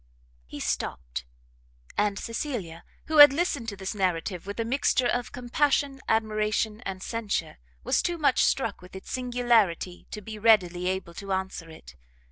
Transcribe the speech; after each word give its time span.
He 0.47 0.59
stopt; 0.59 1.25
and 1.95 2.17
Cecilia, 2.17 2.83
who 3.05 3.17
had 3.17 3.31
listened 3.31 3.69
to 3.69 3.75
this 3.77 3.93
narrative 3.93 4.47
with 4.47 4.59
a 4.59 4.65
mixture 4.65 5.05
of 5.05 5.31
compassion, 5.31 6.01
admiration 6.09 6.81
and 6.87 7.03
censure, 7.03 7.59
was 7.83 8.01
too 8.01 8.17
much 8.17 8.43
struck 8.43 8.81
with 8.81 8.95
its 8.95 9.11
singularity 9.11 10.07
to 10.09 10.19
be 10.19 10.39
readily 10.39 10.87
able 10.87 11.13
to 11.13 11.31
answer 11.33 11.69
it. 11.69 11.93